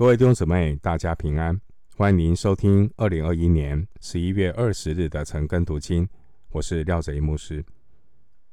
[0.00, 1.60] 各位弟兄姊妹，大家平安！
[1.94, 6.08] 欢迎您收听二零二一年十一月二十日的晨更读经，
[6.52, 7.62] 我是廖泽一牧师。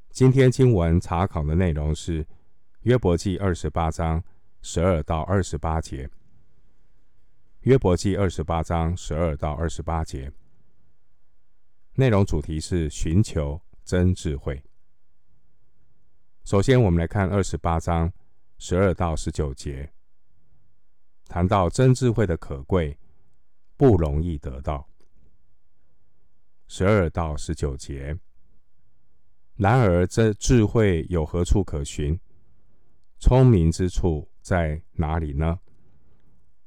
[0.09, 2.27] 今天经文查考的内容是
[2.81, 4.21] 约伯记二十八章
[4.61, 6.09] 十二到二十八节。
[7.61, 10.29] 约伯记二十八章十二到二十八节，
[11.93, 14.61] 内容主题是寻求真智慧。
[16.43, 18.11] 首先，我们来看二十八章
[18.57, 19.89] 十二到十九节。
[21.27, 22.97] 谈到真智慧的可贵，
[23.75, 24.87] 不容易得到。
[26.67, 28.17] 十二到十九节。
[29.55, 32.19] 然而，这智慧有何处可寻？
[33.19, 35.59] 聪明之处在哪里呢？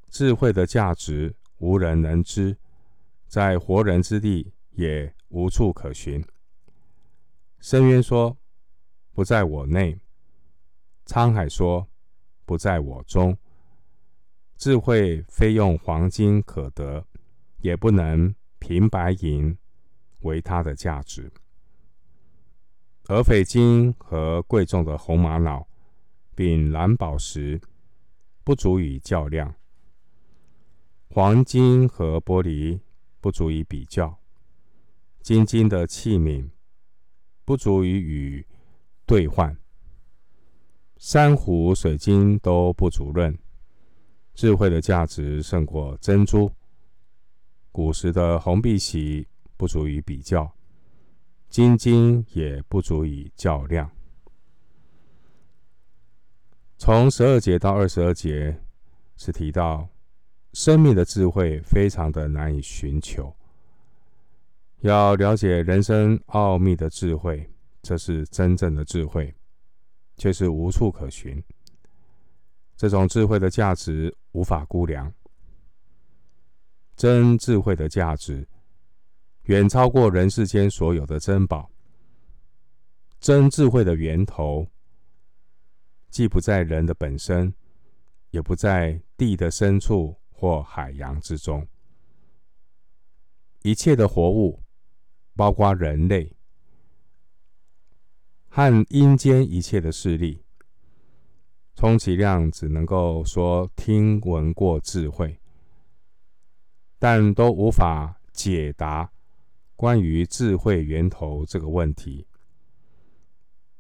[0.09, 2.57] 智慧的价值无人能知，
[3.29, 6.25] 在活人之地也无处可寻。
[7.61, 8.37] 深渊说
[9.13, 10.01] ：“不在我内。”
[11.07, 11.89] 沧海说
[12.45, 13.39] ：“不在我中。”
[14.61, 17.03] 智慧非用黄金可得，
[17.63, 19.57] 也不能凭白银
[20.21, 21.33] 为它的价值。
[23.07, 25.67] 而翡金和贵重的红玛瑙，
[26.35, 27.59] 并蓝宝石，
[28.45, 29.51] 不足以较量；
[31.09, 32.81] 黄金和玻璃
[33.19, 34.19] 不足以比较；
[35.23, 36.51] 精金的器皿
[37.47, 38.47] 不足以与
[39.07, 39.57] 兑换；
[40.99, 43.39] 珊瑚、水晶都不足论。
[44.41, 46.51] 智慧的价值胜过珍珠，
[47.71, 50.51] 古时的红碧玺不足以比较，
[51.51, 53.91] 金金也不足以较量。
[56.79, 58.59] 从十二节到二十二节
[59.19, 59.87] 是提到
[60.55, 63.31] 生命的智慧非常的难以寻求，
[64.79, 67.47] 要了解人生奥秘的智慧，
[67.83, 69.35] 这是真正的智慧，
[70.17, 71.45] 却是无处可寻。
[72.81, 75.13] 这种智慧的价值无法估量，
[76.97, 78.49] 真智慧的价值
[79.43, 81.71] 远超过人世间所有的珍宝。
[83.19, 84.67] 真智慧的源头，
[86.09, 87.53] 既不在人的本身，
[88.31, 91.69] 也不在地的深处或海洋之中。
[93.61, 94.59] 一切的活物，
[95.37, 96.35] 包括人类
[98.49, 100.43] 和阴间一切的势力。
[101.81, 105.41] 充其量只能够说听闻过智慧，
[106.99, 109.11] 但都无法解答
[109.77, 112.27] 关于智慧源头这个问题。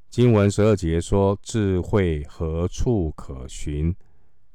[0.08, 3.94] 经文十二节说：“智慧何处可寻？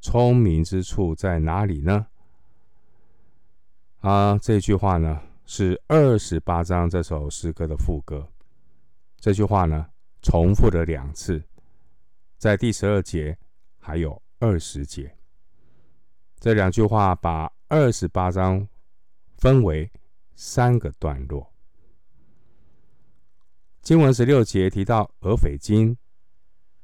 [0.02, 2.08] 聪明之处在哪里呢？”
[4.02, 8.28] 啊，这句话呢是二十八章这首诗歌的副歌。
[9.20, 9.86] 这句话呢
[10.24, 11.44] 重复了两次。
[12.46, 13.36] 在第十二节
[13.80, 15.18] 还有二十节，
[16.40, 18.68] 这两句话把二十八章
[19.36, 19.92] 分为
[20.36, 21.52] 三个段落。
[23.82, 25.98] 经文十六节提到俄斐金，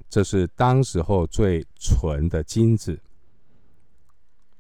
[0.10, 3.00] 这是当时候最纯的金子。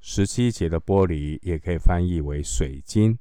[0.01, 3.17] 十七节的玻璃也可以翻译为水晶。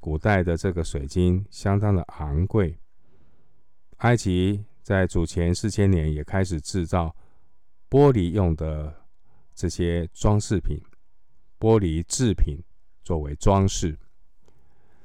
[0.00, 2.80] 古代的这个水晶相当的昂贵，
[3.98, 4.64] 埃及。
[4.88, 7.14] 在主前四千年，也开始制造
[7.90, 9.04] 玻璃用的
[9.54, 10.82] 这些装饰品，
[11.60, 12.56] 玻璃制品
[13.04, 13.98] 作为装饰。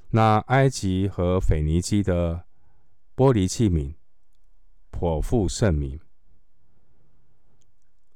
[0.09, 2.45] 那埃及和腓尼基的
[3.13, 3.93] 玻璃器皿
[4.89, 5.99] 颇负盛名。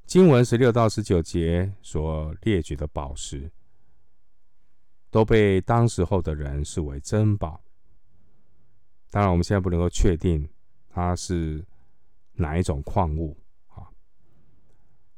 [0.06, 3.52] 经文十六到十九节所列举的宝石，
[5.12, 7.62] 都被当时候的人视为珍宝。
[9.10, 10.50] 当然，我们现在不能够确定。
[10.98, 11.64] 它是
[12.34, 13.38] 哪一种矿物
[13.68, 13.86] 啊？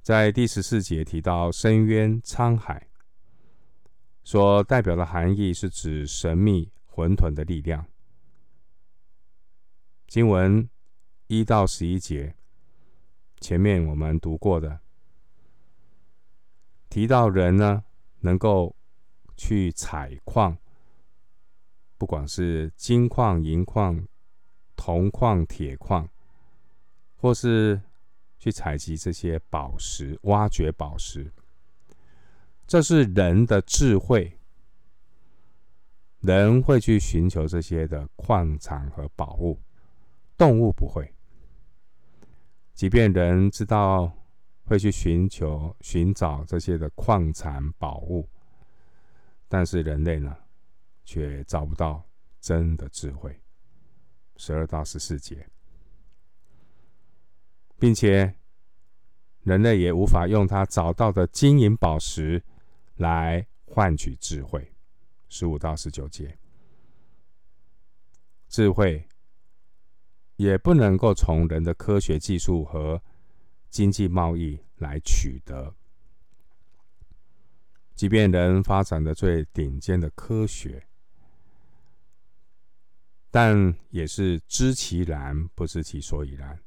[0.01, 2.90] 在第十四节提到深渊、沧海，
[4.22, 7.85] 所代表的含义是指神秘、混沌的力量。
[10.06, 10.69] 经文
[11.28, 12.35] 一到十一节，
[13.39, 14.81] 前面我们读过的，
[16.89, 17.86] 提到人呢，
[18.19, 18.75] 能够
[19.38, 20.57] 去采矿，
[21.98, 24.06] 不管是金矿、银矿。
[24.79, 26.07] 铜矿、铁矿，
[27.17, 27.81] 或是
[28.37, 31.29] 去采集这些宝石、挖掘宝石，
[32.65, 34.39] 这是人的智慧。
[36.21, 39.59] 人会去寻求这些的矿产和宝物，
[40.37, 41.13] 动物不会。
[42.73, 44.09] 即便人知道
[44.63, 48.29] 会去寻求、寻找这些的矿产宝物，
[49.49, 50.33] 但是人类呢，
[51.03, 52.01] 却找不到
[52.39, 53.37] 真的智慧。
[54.39, 55.50] 十二到十四节，
[57.77, 58.36] 并且
[59.44, 62.41] 人类也无法用他找到的金银宝石
[62.95, 64.74] 来换取智慧。
[65.27, 66.39] 十五到十九节，
[68.47, 69.09] 智慧
[70.38, 73.03] 也不能够从人的科学技术和
[73.69, 75.75] 经济贸易来取得。
[77.94, 80.88] 即便人发展的最顶尖的科学，
[83.31, 86.59] 但也是知其然，不知其所以然。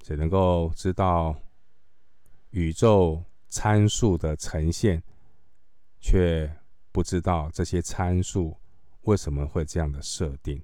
[0.00, 1.34] 只能够知道
[2.50, 5.02] 宇宙参数的呈现，
[6.00, 6.54] 却
[6.92, 8.56] 不知道这些参数
[9.02, 10.62] 为什么会这样的设定。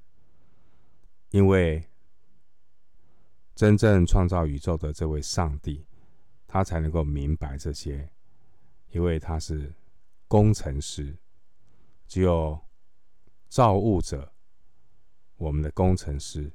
[1.31, 1.89] 因为
[3.55, 5.87] 真正创造宇宙的这位上帝，
[6.47, 8.11] 他才能够明白这些。
[8.91, 9.73] 因为他是
[10.27, 11.17] 工程师，
[12.09, 12.59] 只有
[13.49, 14.30] 造物者，
[15.41, 16.53] 我们的工程师，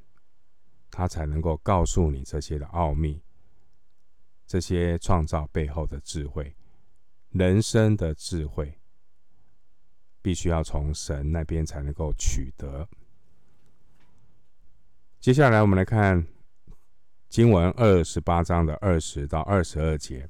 [0.91, 3.19] 他才能够告诉你这些的奥秘，
[4.45, 6.55] 这些创造背后的智慧，
[7.31, 8.77] 人生的智慧，
[10.21, 12.87] 必须要从神那边才能够取得。
[15.19, 16.27] 接下来，我们来看
[17.27, 20.29] 经文二十八章的二十到二十二节。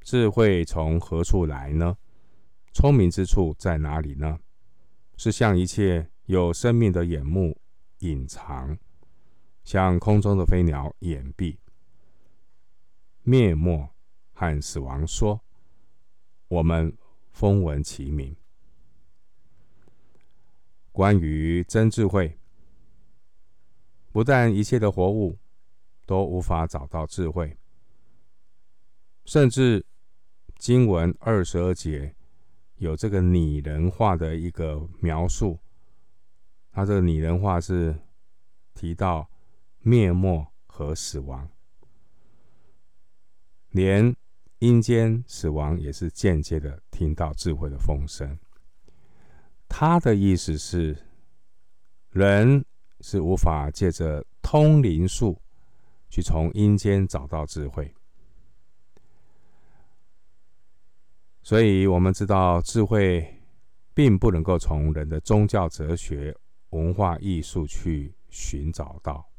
[0.00, 1.96] 智慧从何处来呢？
[2.72, 4.40] 聪明之处在哪里呢？
[5.16, 7.58] 是向一切有生命的眼目
[8.00, 8.76] 隐藏，
[9.64, 11.56] 像空中的飞鸟掩蔽。
[13.22, 13.88] 灭没
[14.34, 15.40] 和死亡说
[16.48, 16.94] ：“我们
[17.30, 18.36] 风闻其名。”
[20.92, 22.38] 关于真智慧，
[24.12, 25.38] 不但一切的活物
[26.04, 27.56] 都无法找到智慧，
[29.24, 29.84] 甚至。
[30.58, 32.16] 经文二十二节
[32.78, 35.56] 有这个拟人化的一个描述，
[36.70, 37.98] 他这个拟人化是
[38.74, 39.28] 提到
[39.80, 41.48] 灭没和死亡，
[43.70, 44.14] 连
[44.60, 48.38] 阴间死亡也是间接的听到智慧的风声。
[49.68, 50.96] 他的意思是，
[52.10, 52.64] 人
[53.00, 55.40] 是无法借着通灵术
[56.08, 57.94] 去从阴间找到智慧。
[61.42, 63.42] 所以，我们知道智慧
[63.94, 66.36] 并不能够从人的宗教、哲学、
[66.70, 69.30] 文化、艺术去寻找到。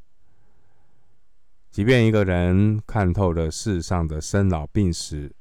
[1.70, 5.36] 即便一个人看透了世上的生老病死、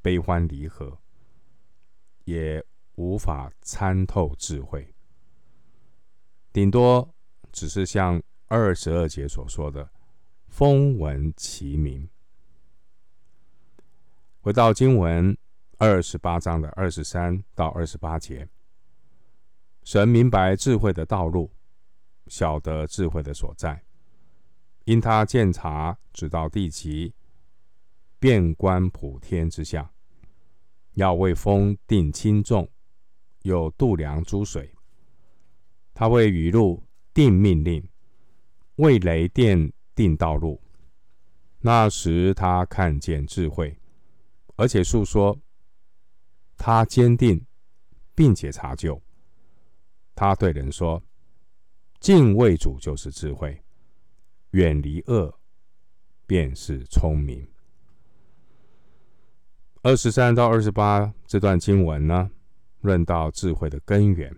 [0.00, 0.98] 悲欢离合，
[2.24, 4.94] 也无法参透智慧。
[6.52, 7.14] 顶多
[7.50, 9.90] 只是像二十二节所说的
[10.48, 12.08] “风闻其名”。
[14.40, 15.36] 回到经文。
[15.78, 18.48] 二十八章的二十三到二十八节，
[19.84, 21.50] 神明白智慧的道路，
[22.26, 23.82] 晓得智慧的所在，
[24.84, 27.12] 因他鉴察直到地极，
[28.18, 29.92] 遍观普天之下，
[30.94, 32.70] 要为风定轻重，
[33.42, 34.72] 又度量诸水。
[35.92, 36.82] 他为雨露
[37.12, 37.86] 定命令，
[38.76, 40.62] 为雷电定道路。
[41.58, 43.78] 那时他看见智慧，
[44.56, 45.38] 而且述说。
[46.56, 47.44] 他坚定，
[48.14, 49.02] 并且查究。
[50.22, 51.02] 他对人说
[51.98, 53.60] ：“敬畏主就是智慧，
[54.52, 55.36] 远离恶
[56.28, 57.44] 便是聪明。”
[59.82, 62.30] 二十三到二十八这段经文呢，
[62.82, 64.32] 论到智慧的根源。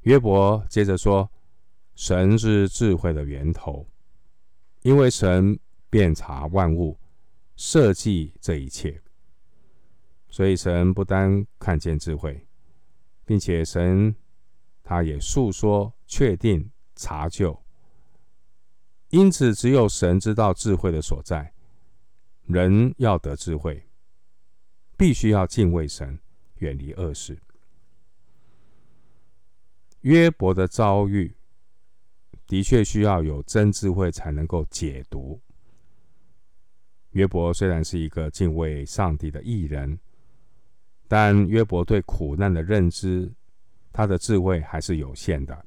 [0.00, 1.32] 约伯接着说
[1.96, 3.88] ：“神是智慧的源头，
[4.82, 6.98] 因为神遍察万物，
[7.56, 9.02] 设计这一切。”
[10.28, 12.46] 所以，神不单看见智慧，
[13.32, 14.14] 并且神
[14.82, 17.58] 他也述说、确定、查究。
[19.08, 21.54] 因此，只有神知道智慧的所在。
[22.44, 23.88] 人要得智慧，
[24.98, 26.18] 必须要敬畏神，
[26.56, 27.40] 远离恶事。
[30.02, 31.34] 约伯的遭遇
[32.46, 35.40] 的确需要有真智慧才能够解读。
[37.12, 39.98] 约伯虽然是一个敬畏上帝的艺人。
[41.14, 43.30] 但约伯对苦难的认知，
[43.92, 45.66] 他的智慧还是有限的。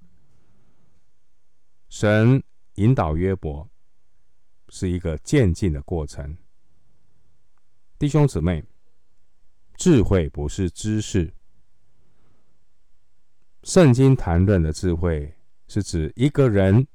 [1.88, 2.42] 神
[2.78, 3.70] 引导约伯
[4.70, 6.36] 是一个渐进的过程。
[8.00, 8.64] 弟兄姊妹，
[9.78, 11.32] 智慧不是知识。
[13.62, 15.32] 圣经谈论的智慧，
[15.68, 16.88] 是指一个人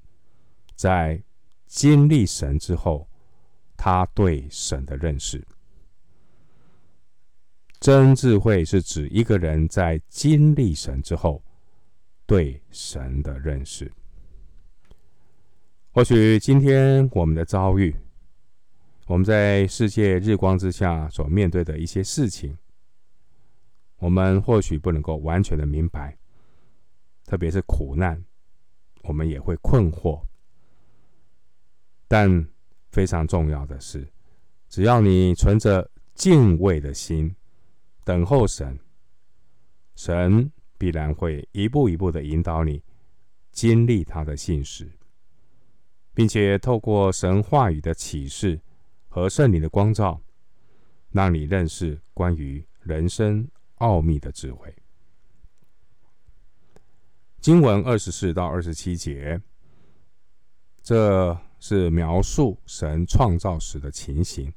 [0.75, 1.23] 在
[1.66, 3.09] 经历神之后，
[3.76, 5.47] 他对神的认识。
[7.81, 11.43] 真智慧是指一个人在经历神之后，
[12.27, 13.91] 对神的认识。
[15.91, 17.97] 或许今天我们的遭遇，
[19.07, 22.55] 我们在世界日光之下所面对的一些事情，
[23.97, 26.19] 我们或许不能够完全的明白，
[27.25, 28.23] 特别是苦难，
[29.05, 30.23] 我们也会困惑。
[32.07, 32.47] 但
[32.91, 34.07] 非常重要的是，
[34.69, 37.35] 只要你存着敬畏的心，
[38.04, 38.78] 等候神，
[39.95, 42.83] 神必然会一步一步的引导你
[43.52, 44.90] 经历他的信实。
[46.12, 48.61] 并且透过神话语的启示
[49.09, 50.21] 和圣灵的光照，
[51.11, 54.75] 让你认识关于人生奥秘的智慧。
[57.40, 59.40] 经文二十四到二十七节，
[60.83, 64.52] 这是描述神创造时的情形。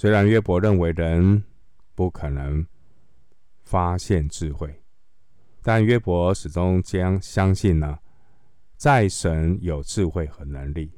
[0.00, 1.44] 虽然约伯认为人
[1.94, 2.66] 不可能
[3.64, 4.82] 发现智慧，
[5.60, 7.98] 但约伯始终将相信呢。
[8.78, 10.90] 在神有智慧和能力，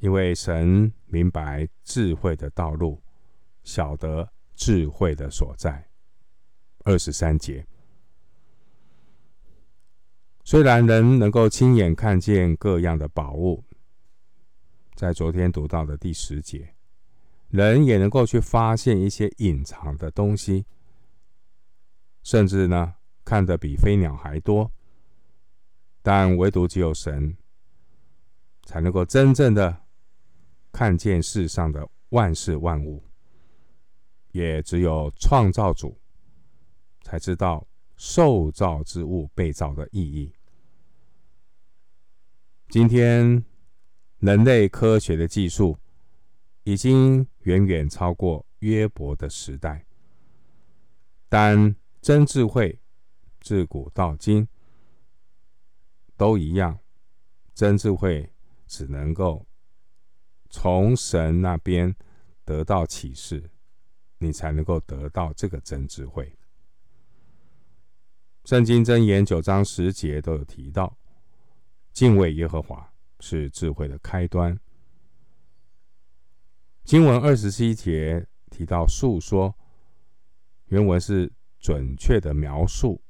[0.00, 3.00] 因为神明白智慧的道路，
[3.62, 5.88] 晓得智慧的所在。
[6.84, 7.66] 二十三节，
[10.44, 13.64] 虽然人能够亲眼看见各样的宝物，
[14.94, 16.74] 在昨天读到的第十节，
[17.48, 20.66] 人也能够去发现一些隐藏的东西，
[22.22, 24.70] 甚至呢，看得比飞鸟还多。
[26.02, 27.36] 但唯独只有神，
[28.64, 29.84] 才能够真正的
[30.72, 33.02] 看见世上的万事万物，
[34.32, 35.98] 也只有创造主
[37.02, 40.32] 才知道受造之物被造的意义。
[42.68, 43.42] 今天
[44.18, 45.78] 人类科学的技术
[46.68, 49.86] 已经远远超过约伯的时代，
[51.26, 52.78] 但真智慧
[53.40, 54.46] 自古到今。
[56.14, 56.78] 都一样，
[57.54, 58.30] 真智慧
[58.66, 59.46] 只能够
[60.50, 61.96] 从神那边
[62.44, 63.48] 得到启示，
[64.18, 66.36] 你才能够得到这个真智慧。
[68.44, 70.98] 圣经箴言九章十节都有提到，
[71.94, 74.60] 敬畏耶和华是智慧的开端。
[76.88, 79.54] 经文二十七节提到述说，
[80.68, 83.02] 原文是准确的描述，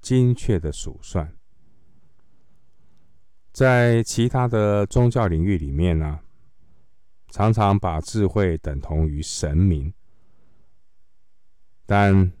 [0.00, 1.36] 精确的数算。
[3.50, 6.20] 在其他的宗教领域里面呢，
[7.30, 9.92] 常常把智慧等同于神明，
[11.86, 12.32] 但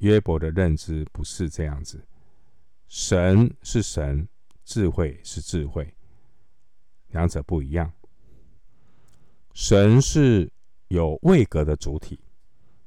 [0.00, 2.04] 约伯的认知不是这样子。
[2.88, 4.28] 神是神，
[4.64, 5.94] 智慧是智慧，
[7.10, 7.92] 两者不一样。
[9.62, 10.50] 神是
[10.88, 12.18] 有位格的主体，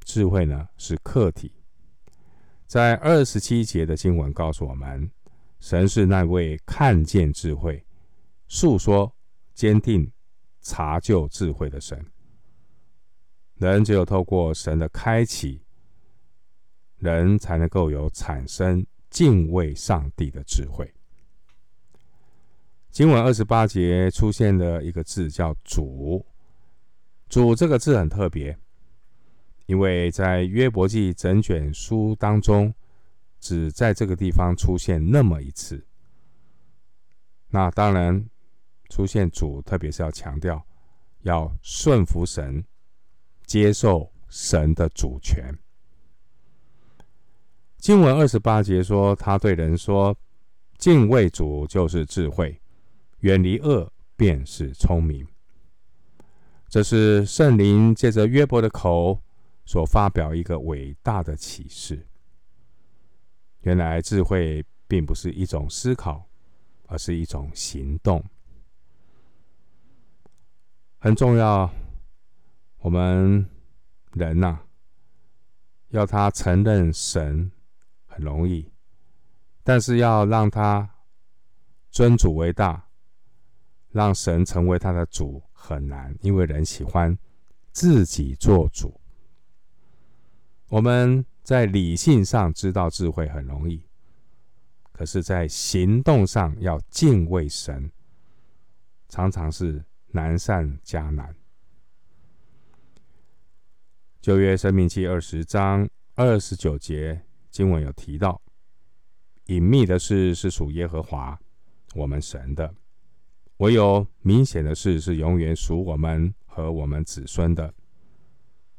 [0.03, 1.51] 智慧呢是客体。
[2.65, 5.07] 在二十七节的经文告诉我们。
[5.59, 7.85] 神是那位看见智慧、
[8.47, 9.15] 诉说
[9.53, 10.11] 坚定、
[10.61, 12.03] 查究智慧的神。
[13.53, 15.61] 人只有透过神的开启，
[16.97, 20.91] 人才能够有产生敬畏上帝的智慧。
[22.89, 26.25] 经文二十八节出现的一个字叫“主
[27.29, 28.57] ”，“主”这个字很特别，
[29.65, 32.73] 因为在约伯记整卷书当中。
[33.45, 35.85] 只在这个地方出现那么一次。
[37.49, 38.25] 那当然
[38.87, 40.65] 出现主，特别是要强调
[41.23, 42.63] 要顺服神，
[43.45, 45.53] 接受神的主权。
[47.75, 50.17] 经文二十八节说，他对人说
[50.79, 52.57] ：“敬畏主就是智慧，
[53.19, 55.27] 远离恶便是聪明。”
[56.73, 59.21] 这是圣灵借着约伯的口
[59.63, 62.07] 所发表一个伟大的启示。
[63.59, 66.27] 原来智慧并不是一种思考，
[66.87, 68.25] 而是一种行动，
[70.97, 71.71] 很重要。
[72.79, 73.47] 我们
[74.13, 74.65] 人呐、啊，
[75.89, 77.51] 要他承认神
[78.07, 78.67] 很容易，
[79.61, 80.89] 但是要让他
[81.91, 82.87] 尊主为大，
[83.91, 87.17] 让神成为他的主很难，因为人喜欢
[87.71, 88.93] 自己做主。
[90.67, 91.25] 我们。
[91.43, 93.83] 在理性上知道智慧很容易，
[94.93, 97.91] 可是，在行动上要敬畏神，
[99.09, 101.35] 常常是难上加难。
[104.21, 108.41] 旧约生命记二十章二十九节经文有提到，
[109.47, 111.37] 隐秘的事是属耶和华
[111.93, 112.73] 我们神的，
[113.63, 117.73] 唯有明显的事是永远属我们和我们子孙的。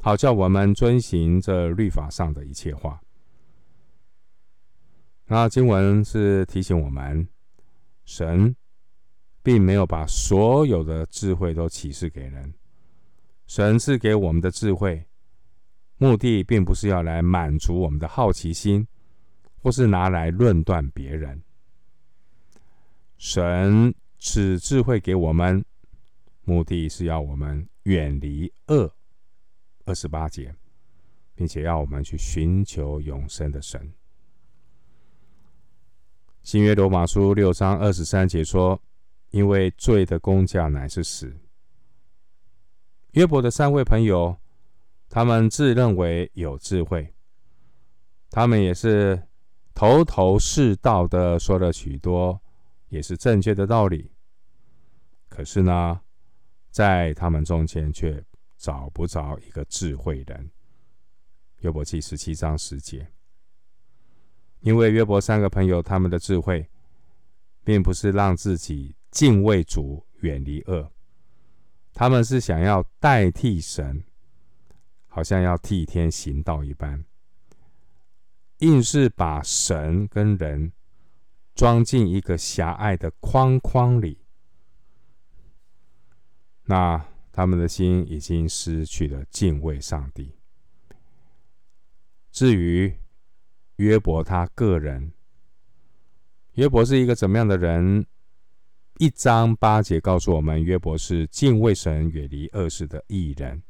[0.03, 3.01] 好叫我们遵行这律法上的一切话。
[5.25, 7.27] 那经文是提醒我们，
[8.05, 8.55] 神
[9.43, 12.53] 并没有把所有的智慧都启示给人。
[13.47, 15.03] 神赐给我们的智慧，
[15.97, 18.87] 目的并不是要来满足我们的好奇心，
[19.63, 21.43] 或是拿来论断别人。
[23.17, 23.95] 神
[24.27, 25.63] 赐智慧给我们，
[26.45, 28.91] 目的是要我们远离恶。
[29.85, 30.57] 二十八节，
[31.35, 33.93] 并且要我们去寻求永生的神。
[36.43, 38.81] 新约罗马书六章二十三节说
[39.29, 41.37] ：“因为罪的工价乃是死。”
[43.13, 44.39] 约伯的三位朋友，
[45.11, 47.13] 他们自认为有智慧，
[48.31, 49.23] 他们也是
[49.75, 52.41] 头头是道的说了许多，
[52.89, 54.11] 也是正确的道理。
[55.35, 56.01] 可是呢，
[56.71, 58.25] 在他们中间却
[58.57, 60.49] 找不着一个智慧人。
[61.63, 63.11] 约伯记十七章十节，
[64.61, 66.71] 因为约伯三个朋友，他们的智慧，
[67.65, 70.89] 并不是让自己敬畏主，远离恶。
[71.93, 74.05] 他们是想要代替神，
[75.09, 77.05] 好像要替天行道一般，
[78.59, 80.73] 硬是把神跟人
[81.57, 84.24] 装进一个狭隘的框框里。
[86.67, 90.33] 那他们的心已经失去了敬畏上帝。
[92.31, 92.95] 至于
[93.77, 95.13] 约伯他个人，
[96.55, 98.07] 约伯是一个怎么样的人？
[98.99, 103.61] 一章八节告诉我们，约伯是敬畏神、远离恶事的艺人。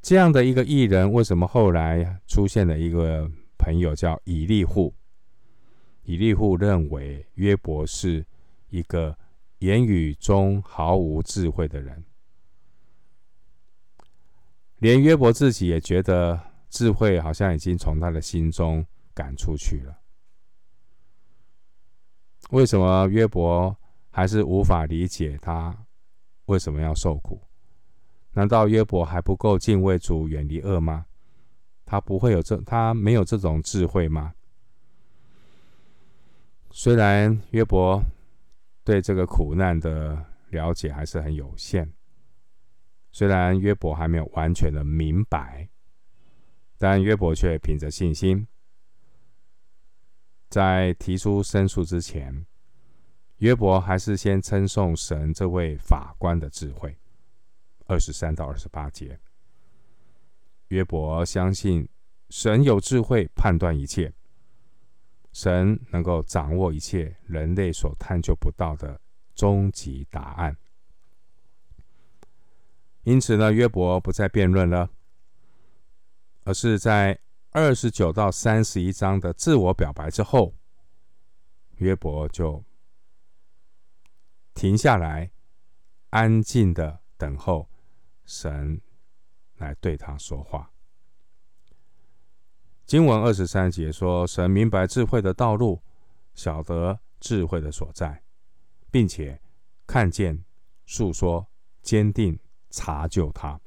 [0.00, 4.94] 这样的一个艺人，为什么后来出现了一个朋友叫以利户？
[6.04, 8.24] 以利户认为约伯是
[8.70, 9.16] 一个
[9.58, 12.04] 言语中毫无智慧的人，
[14.78, 18.84] 连约伯自己也觉得智慧好像已经从他的心中
[19.14, 19.98] 赶出去了。
[22.50, 23.74] 为什么约伯
[24.10, 25.74] 还是无法理解他
[26.44, 27.40] 为什么要受苦？
[28.32, 31.06] 难道约伯还不够敬畏主、远离恶吗？
[31.86, 34.34] 他不会有这，他没有这种智慧吗？
[36.70, 38.02] 虽然约伯
[38.84, 41.90] 对这个苦难的了解还是很有限，
[43.10, 45.68] 虽然约伯还没有完全的明白，
[46.76, 48.46] 但约伯却凭着信心。
[50.50, 52.46] 在提出申诉之前，
[53.38, 56.96] 约伯还是先称颂神这位法官的智慧。
[57.86, 59.18] 二十三到二十八节，
[60.68, 61.88] 约伯相信
[62.30, 64.12] 神有智慧判断一切，
[65.34, 68.98] 神能够掌握一切人类所探究不到的
[69.34, 70.56] 终极答案。
[73.02, 74.88] 因此呢，约伯不再辩论了，
[76.44, 77.20] 而是在。
[77.56, 80.56] 二十九到三十一章的自我表白之后，
[81.76, 82.64] 约伯就
[84.54, 85.30] 停下来，
[86.10, 87.70] 安静的等候
[88.24, 88.80] 神
[89.58, 90.73] 来对他说话。
[92.86, 95.80] 经文二十三节说：“神明白智慧的道路，
[96.34, 98.22] 晓得智慧的所在，
[98.90, 99.40] 并且
[99.86, 100.44] 看见、
[100.84, 101.46] 述说、
[101.82, 102.38] 坚定、
[102.70, 103.58] 查究他。”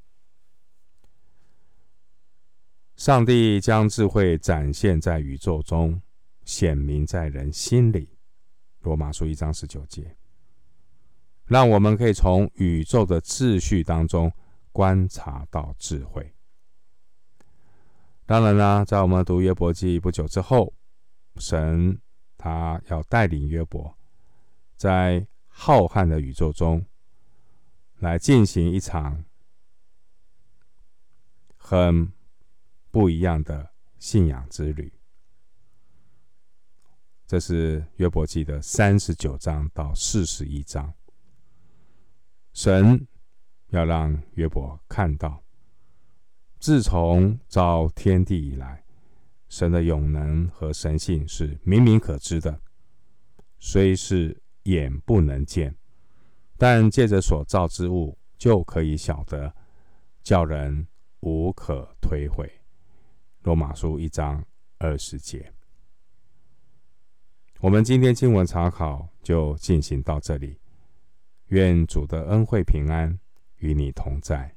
[2.96, 6.00] 上帝将智慧展现在宇宙中，
[6.46, 8.10] 显明在人心里。
[8.82, 10.16] 罗马书一章十九节，
[11.46, 14.32] 让我们可以从宇宙的秩序当中
[14.72, 16.32] 观察到智慧。
[18.28, 20.72] 当然啦，在我们读约伯记不久之后，
[21.38, 22.00] 神
[22.38, 23.98] 他要带领约伯
[24.76, 26.86] 在浩瀚的宇宙中
[27.98, 29.26] 来进行一场
[31.58, 32.12] 很。
[32.90, 34.92] 不一样的信仰之旅，
[37.28, 40.92] 这是约伯记的三十九章到四十一章。
[42.54, 43.06] 神
[43.68, 45.44] 要让约伯看到，
[46.60, 48.84] 自从造天地以来，
[49.48, 52.60] 神的永能和神性是明明可知的，
[53.60, 55.76] 虽是眼不能见，
[56.58, 59.54] 但借着所造之物就可以晓得，
[60.24, 60.88] 叫人
[61.22, 62.50] 无可推诿。
[63.43, 64.43] 罗马书一章
[64.80, 65.54] 二十节，
[67.62, 70.60] 我们今天经文查考就进行到这里。
[71.50, 73.17] 愿主的恩惠平安
[73.60, 74.57] 与你同在。